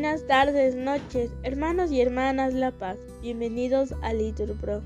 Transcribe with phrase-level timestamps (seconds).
[0.00, 2.98] Buenas tardes, noches, hermanos y hermanas La Paz.
[3.20, 4.80] Bienvenidos a Litur Pro.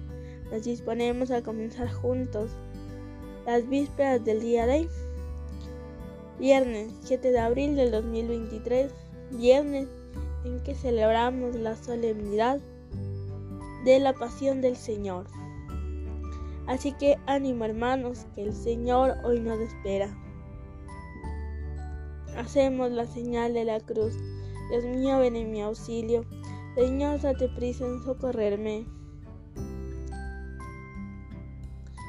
[0.50, 2.50] Nos disponemos a comenzar juntos
[3.44, 4.88] las vísperas del día de.
[6.38, 8.90] Viernes 7 de abril del 2023.
[9.32, 9.86] Viernes
[10.46, 12.58] en que celebramos la solemnidad
[13.84, 15.26] de la pasión del Señor.
[16.66, 20.08] Así que ánimo hermanos, que el Señor hoy nos espera.
[22.34, 24.14] Hacemos la señal de la cruz.
[24.72, 26.24] Dios mío, ven en mi auxilio.
[26.76, 28.86] Señor, date prisa en socorrerme.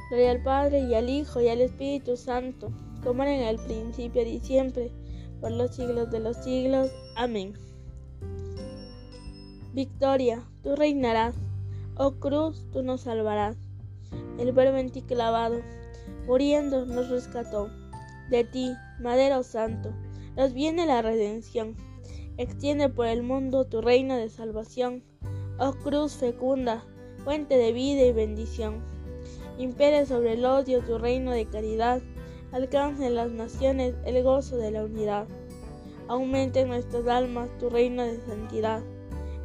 [0.09, 2.71] Gloria al Padre y al Hijo y al Espíritu Santo,
[3.03, 4.93] como era en el principio y siempre,
[5.41, 6.89] por los siglos de los siglos.
[7.17, 7.51] Amén.
[9.73, 11.35] Victoria, tú reinarás.
[11.97, 13.57] Oh cruz, tú nos salvarás.
[14.39, 15.59] El verbo en ti clavado,
[16.27, 17.69] muriendo nos rescató.
[18.29, 19.91] De ti, madero santo,
[20.37, 21.75] nos viene la redención.
[22.35, 25.03] Extiende por el mundo tu reino de salvación.
[25.59, 26.83] Oh cruz fecunda,
[27.23, 28.81] fuente de vida y bendición.
[29.59, 32.01] Impere sobre el odio tu reino de caridad.
[32.51, 35.27] Alcance en las naciones el gozo de la unidad.
[36.07, 38.81] Aumente en nuestras almas tu reino de santidad.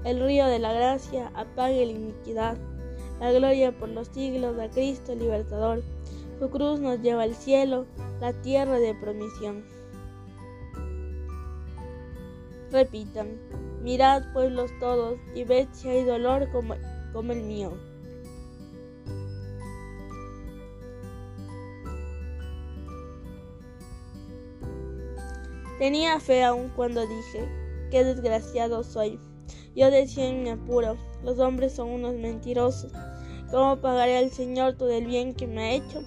[0.04, 2.56] El río de la gracia apague la iniquidad.
[3.20, 5.82] La gloria por los siglos a Cristo libertador.
[6.38, 7.84] Su cruz nos lleva al cielo,
[8.18, 9.62] la tierra de promisión.
[12.70, 13.38] Repitan,
[13.82, 16.74] mirad pueblos todos y ved si hay dolor como,
[17.12, 17.72] como el mío.
[25.78, 27.48] Tenía fe aún cuando dije,
[27.90, 29.18] qué desgraciado soy.
[29.74, 32.92] Yo decía en mi apuro, los hombres son unos mentirosos.
[33.50, 36.02] ¿Cómo pagaré al Señor todo el bien que me ha hecho?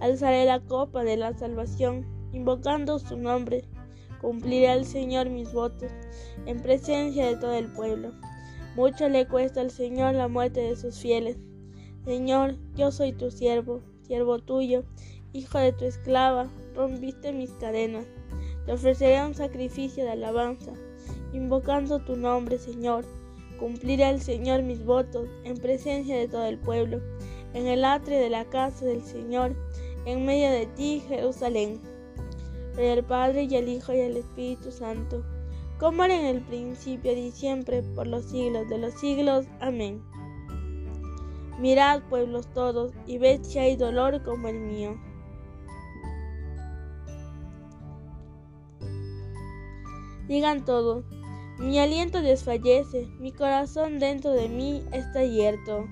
[0.00, 3.64] Alzaré la copa de la salvación, invocando su nombre
[4.24, 5.90] Cumpliré al Señor mis votos
[6.46, 8.12] en presencia de todo el pueblo.
[8.74, 11.36] Mucho le cuesta al Señor la muerte de sus fieles.
[12.06, 14.84] Señor, yo soy tu siervo, siervo tuyo,
[15.34, 18.06] hijo de tu esclava, rompiste mis cadenas.
[18.64, 20.72] Te ofreceré un sacrificio de alabanza,
[21.34, 23.04] invocando tu nombre, Señor.
[23.60, 27.02] Cumpliré al Señor mis votos en presencia de todo el pueblo,
[27.52, 29.54] en el atrio de la casa del Señor,
[30.06, 31.93] en medio de ti, Jerusalén.
[32.74, 35.24] Gloria al Padre y al Hijo y al Espíritu Santo,
[35.78, 39.46] como era en el principio y siempre, por los siglos de los siglos.
[39.60, 40.02] Amén.
[41.60, 44.96] Mirad, pueblos todos, y ved si hay dolor como el mío.
[50.26, 51.04] Digan todos,
[51.58, 55.86] mi aliento desfallece, mi corazón dentro de mí está hierto.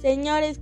[0.00, 0.60] Señores,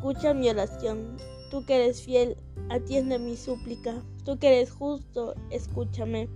[0.00, 1.18] Escucha mi oración.
[1.50, 2.38] Tú que eres fiel,
[2.70, 4.02] atiende mi súplica.
[4.24, 6.30] Tú que eres justo, escúchame.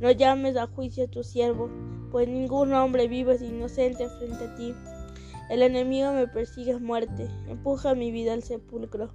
[0.00, 1.70] No llames a juicio a tu siervo,
[2.10, 4.74] pues ningún hombre vivo es inocente frente a ti.
[5.48, 9.10] El enemigo me persigue a muerte, empuja mi vida al sepulcro.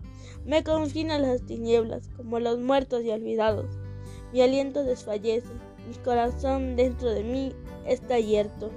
[0.46, 3.70] Me confina las tinieblas, como los muertos y olvidados.
[4.32, 5.52] Mi aliento desfallece,
[5.86, 7.52] mi corazón dentro de mí
[7.86, 8.72] está abierto.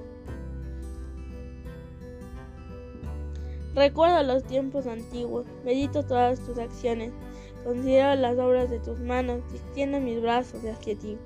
[3.74, 7.12] Recuerdo los tiempos antiguos, medito todas tus acciones,
[7.64, 11.18] considero las obras de tus manos extiendo mis brazos hacia ti.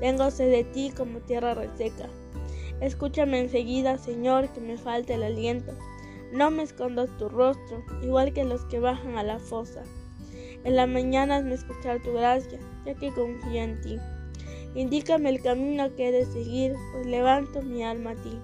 [0.00, 2.08] Tengo sed de ti como tierra reseca.
[2.80, 5.72] Escúchame enseguida, Señor, que me falta el aliento.
[6.32, 9.84] No me escondas tu rostro, igual que los que bajan a la fosa.
[10.64, 13.98] En la mañana me escuchar tu gracia, ya que confío en ti.
[14.74, 18.40] Indícame el camino que he de seguir, pues levanto mi alma a ti.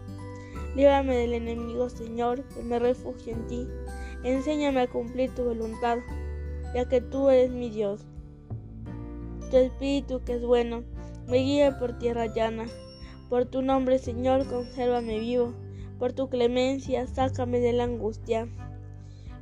[0.75, 3.69] Líbrame del enemigo, Señor, que me refugio en ti.
[4.23, 5.99] Enséñame a cumplir tu voluntad,
[6.75, 8.07] ya que tú eres mi Dios.
[9.51, 10.85] Tu espíritu, que es bueno,
[11.27, 12.67] me guía por tierra llana.
[13.29, 15.55] Por tu nombre, Señor, consérvame vivo.
[15.99, 18.49] Por tu clemencia, sácame de la angustia.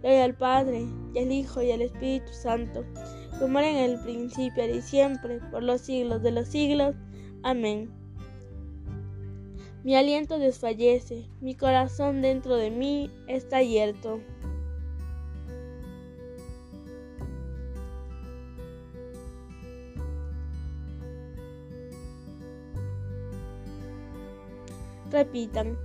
[0.00, 2.84] Gloria al Padre, y al Hijo, y al Espíritu Santo,
[3.38, 6.94] como era en el principio y siempre, por los siglos de los siglos.
[7.42, 7.90] Amén.
[9.84, 14.20] Mi aliento desfallece, mi corazón dentro de mí está abierto.
[25.10, 25.78] Repitan,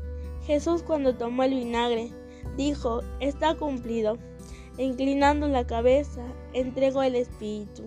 [0.45, 2.11] Jesús cuando tomó el vinagre,
[2.57, 4.17] dijo, está cumplido,
[4.77, 7.83] e inclinando la cabeza, entregó el Espíritu.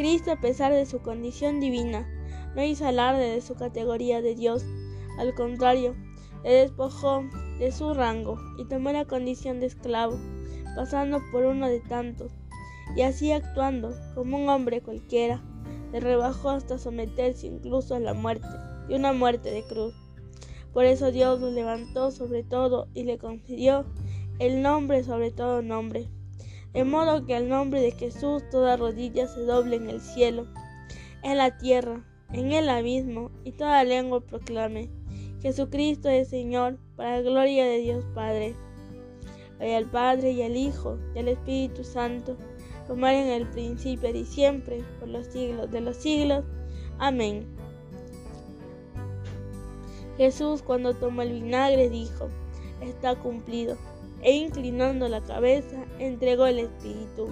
[0.00, 2.08] Cristo, a pesar de su condición divina,
[2.56, 4.64] no hizo alarde de su categoría de Dios.
[5.18, 5.94] Al contrario,
[6.42, 7.22] le despojó
[7.58, 10.18] de su rango y tomó la condición de esclavo,
[10.74, 12.32] pasando por uno de tantos,
[12.96, 15.42] y así actuando como un hombre cualquiera,
[15.92, 18.48] le rebajó hasta someterse incluso a la muerte,
[18.88, 19.92] y una muerte de cruz.
[20.72, 23.84] Por eso Dios lo levantó sobre todo y le concedió
[24.38, 26.08] el nombre sobre todo nombre,
[26.72, 30.46] de modo que al nombre de Jesús toda rodilla se doble en el cielo,
[31.22, 34.90] en la tierra, en el abismo, y toda lengua proclame,
[35.42, 38.54] Jesucristo es Señor, para la gloria de Dios Padre.
[39.56, 42.36] Gloria al Padre y al Hijo y al Espíritu Santo,
[42.86, 46.44] como era en el principio y siempre, por los siglos de los siglos.
[46.98, 47.46] Amén.
[50.18, 52.28] Jesús cuando tomó el vinagre dijo,
[52.82, 53.78] está cumplido,
[54.22, 57.28] e inclinando la cabeza entregó el Espíritu.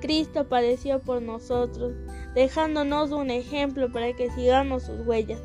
[0.00, 1.94] Cristo padeció por nosotros,
[2.34, 5.40] dejándonos un ejemplo para que sigamos sus huellas.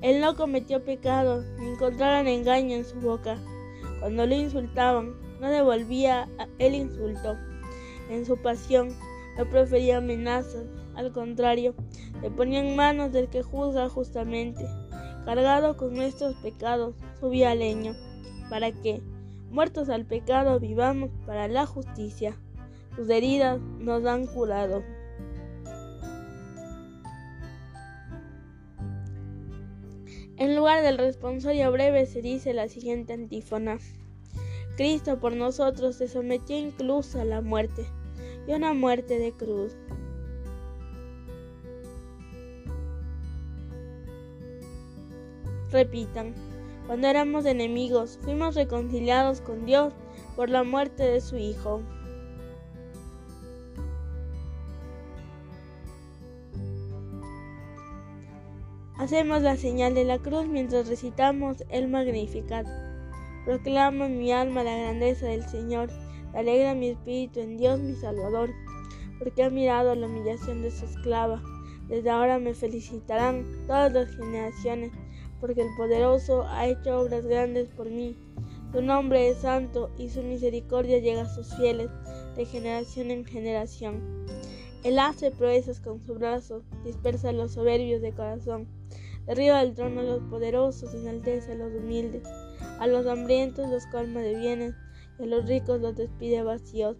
[0.00, 3.38] Él no cometió pecado, ni encontraron engaño en su boca.
[4.00, 6.26] Cuando lo insultaban, no devolvía
[6.58, 7.36] el insulto.
[8.08, 8.88] En su pasión,
[9.36, 10.64] no profería amenazas,
[11.00, 11.74] al contrario,
[12.22, 14.66] le ponía en manos del que juzga justamente.
[15.24, 17.94] Cargado con nuestros pecados, subía al leño,
[18.48, 19.02] para que,
[19.50, 22.36] muertos al pecado, vivamos para la justicia.
[22.96, 24.82] Sus heridas nos han curado.
[30.36, 33.78] En lugar del responsorio breve se dice la siguiente antífona.
[34.76, 37.84] Cristo por nosotros se sometió incluso a la muerte,
[38.46, 39.76] y una muerte de cruz.
[45.72, 46.34] Repitan,
[46.86, 49.92] cuando éramos enemigos, fuimos reconciliados con Dios
[50.34, 51.80] por la muerte de su Hijo.
[58.98, 62.66] Hacemos la señal de la cruz mientras recitamos el Magnificat.
[63.46, 65.88] Proclamo en mi alma la grandeza del Señor,
[66.34, 68.50] alegra mi espíritu en Dios mi Salvador,
[69.18, 71.40] porque ha mirado la humillación de su esclava.
[71.88, 74.92] Desde ahora me felicitarán todas las generaciones,
[75.40, 78.16] porque el poderoso ha hecho obras grandes por mí.
[78.72, 81.88] Su nombre es santo y su misericordia llega a sus fieles
[82.36, 84.26] de generación en generación.
[84.84, 88.68] Él hace proezas con su brazo, dispersa a los soberbios de corazón
[89.26, 92.24] Derriba del trono a los poderosos, enaltece a los humildes.
[92.80, 94.74] A los hambrientos los colma de bienes,
[95.18, 96.96] y a los ricos los despide vacíos.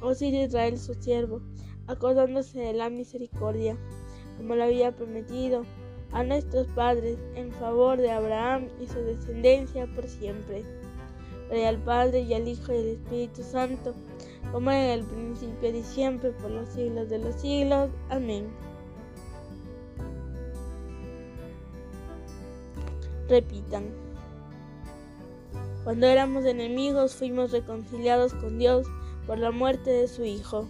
[0.00, 1.42] Oh sí Israel su siervo,
[1.86, 3.76] acordándose de la misericordia,
[4.36, 5.64] como lo había prometido
[6.12, 10.64] a nuestros padres, en favor de Abraham y su descendencia por siempre.
[11.48, 13.94] Gloria al Padre y al Hijo y al Espíritu Santo,
[14.52, 17.90] como en el principio y siempre, por los siglos de los siglos.
[18.08, 18.48] Amén.
[23.30, 23.84] repitan.
[25.84, 28.86] Cuando éramos enemigos fuimos reconciliados con Dios
[29.26, 30.68] por la muerte de su Hijo.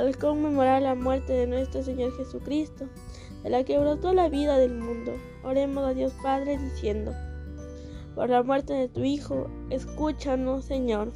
[0.00, 2.88] Al conmemorar la muerte de nuestro Señor Jesucristo,
[3.42, 5.12] de la que brotó la vida del mundo,
[5.44, 7.12] oremos a Dios Padre diciendo,
[8.14, 11.12] por la muerte de tu Hijo, escúchanos Señor.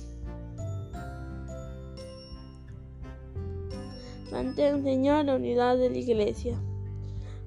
[4.30, 6.58] Mantén, Señor, la unidad de la Iglesia.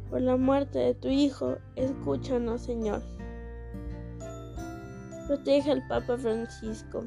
[0.09, 3.03] Por la muerte de tu Hijo, escúchanos, Señor.
[5.27, 7.03] Protege al Papa Francisco.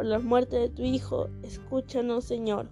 [0.00, 2.68] Por la muerte de tu Hijo, escúchanos, Señor.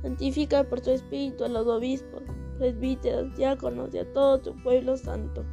[0.00, 2.22] Santifica por tu Espíritu a los obispos,
[2.56, 5.44] presbíteros, diáconos y a todo tu pueblo santo.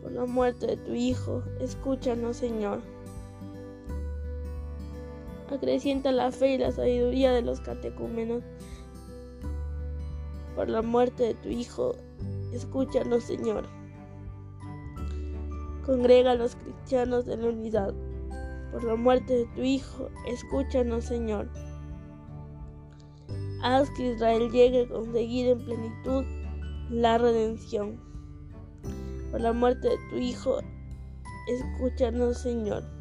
[0.00, 2.82] Por la muerte de tu Hijo, escúchanos, Señor
[5.50, 8.44] acrecienta la fe y la sabiduría de los catecúmenos.
[10.54, 11.96] Por la muerte de tu Hijo,
[12.52, 13.77] escúchanos, Señor.
[15.88, 17.94] Congrega a los cristianos de la unidad.
[18.72, 21.48] Por la muerte de tu Hijo, escúchanos, Señor.
[23.62, 26.26] Haz que Israel llegue a conseguir en plenitud
[26.90, 27.98] la redención.
[29.30, 30.58] Por la muerte de tu Hijo,
[31.46, 32.97] escúchanos, Señor.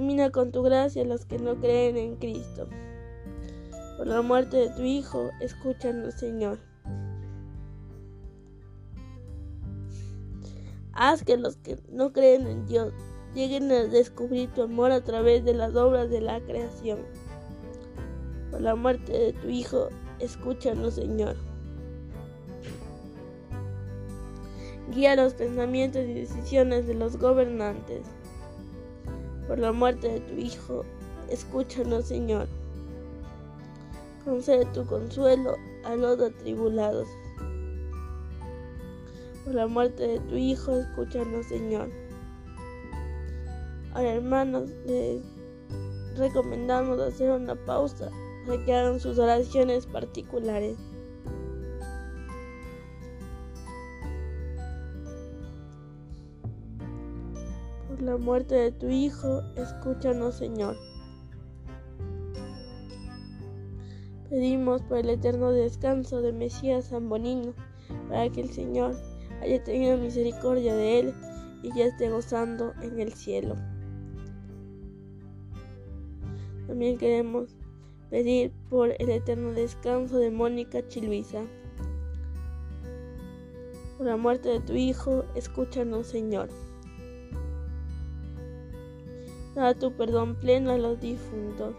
[0.00, 2.66] Ilumina con tu gracia los que no creen en Cristo.
[3.98, 6.58] Por la muerte de tu Hijo, escúchanos, Señor.
[10.94, 12.94] Haz que los que no creen en Dios
[13.34, 17.00] lleguen a descubrir tu amor a través de las obras de la creación.
[18.50, 21.36] Por la muerte de tu Hijo, escúchanos, Señor.
[24.94, 28.19] Guía los pensamientos y decisiones de los gobernantes.
[29.50, 30.84] Por la muerte de tu Hijo,
[31.28, 32.46] escúchanos, Señor.
[34.24, 37.08] Concede tu consuelo a los atribulados.
[39.44, 41.90] Por la muerte de tu Hijo, escúchanos, Señor.
[43.92, 45.20] Ahora, hermanos, les
[46.16, 48.08] recomendamos hacer una pausa
[48.46, 50.76] para que hagan sus oraciones particulares.
[58.00, 60.74] La muerte de tu Hijo, escúchanos, Señor.
[64.30, 67.52] Pedimos por el eterno descanso de Mesías San Bonino,
[68.08, 68.96] para que el Señor
[69.42, 71.14] haya tenido misericordia de él
[71.62, 73.54] y ya esté gozando en el cielo.
[76.68, 77.54] También queremos
[78.08, 81.42] pedir por el eterno descanso de Mónica Chiluisa.
[83.98, 86.48] Por la muerte de tu Hijo, escúchanos, Señor.
[89.60, 91.74] Da tu perdón pleno a los difuntos.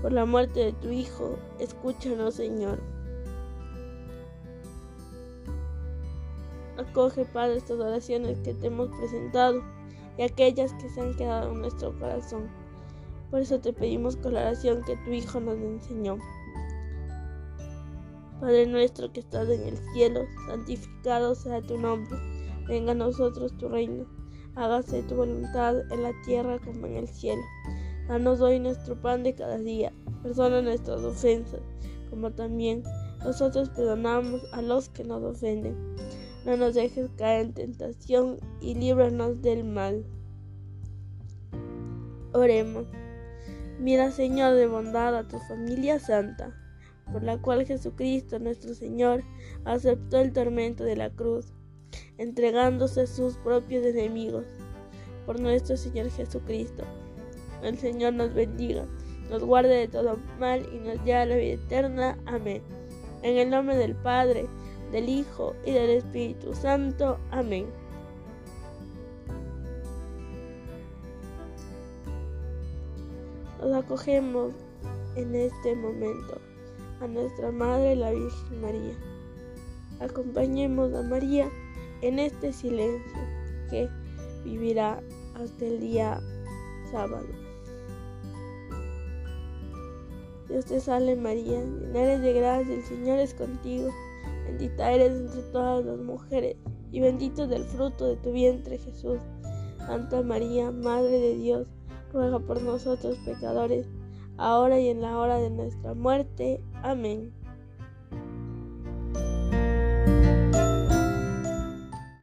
[0.00, 2.80] Por la muerte de tu Hijo, escúchanos, Señor.
[6.78, 9.62] Acoge, Padre, estas oraciones que te hemos presentado
[10.16, 12.48] y aquellas que se han quedado en nuestro corazón.
[13.30, 16.16] Por eso te pedimos con la oración que tu Hijo nos enseñó.
[18.40, 22.18] Padre nuestro que estás en el cielo, santificado sea tu nombre.
[22.66, 24.06] Venga a nosotros tu reino.
[24.56, 27.42] Hágase tu voluntad en la tierra como en el cielo.
[28.06, 29.92] Danos hoy nuestro pan de cada día.
[30.22, 31.60] Perdona nuestras ofensas,
[32.10, 32.84] como también
[33.24, 35.76] nosotros perdonamos a los que nos ofenden.
[36.44, 40.04] No nos dejes caer en tentación y líbranos del mal.
[42.32, 42.86] Oremos.
[43.80, 46.54] Mira, Señor, de bondad a tu familia santa,
[47.12, 49.24] por la cual Jesucristo nuestro Señor
[49.64, 51.52] aceptó el tormento de la cruz,
[52.18, 54.44] entregándose a sus propios enemigos.
[55.26, 56.84] Por nuestro Señor Jesucristo.
[57.62, 58.84] El Señor nos bendiga,
[59.30, 62.18] nos guarde de todo mal y nos lleve a la vida eterna.
[62.26, 62.62] Amén.
[63.22, 64.46] En el nombre del Padre,
[64.92, 67.18] del Hijo y del Espíritu Santo.
[67.30, 67.66] Amén.
[73.60, 74.52] Nos acogemos
[75.16, 76.38] en este momento
[77.00, 78.94] a nuestra Madre la Virgen María.
[80.00, 81.48] Acompañemos a María
[82.04, 83.18] en este silencio
[83.70, 83.88] que
[84.44, 85.02] vivirá
[85.34, 86.20] hasta el día
[86.90, 87.26] sábado.
[90.48, 93.88] Dios te salve María, llena eres de gracia, el Señor es contigo.
[94.46, 96.56] Bendita eres entre todas las mujeres,
[96.92, 99.18] y bendito es el fruto de tu vientre Jesús.
[99.78, 101.66] Santa María, Madre de Dios,
[102.12, 103.86] ruega por nosotros pecadores,
[104.36, 106.60] ahora y en la hora de nuestra muerte.
[106.82, 107.32] Amén.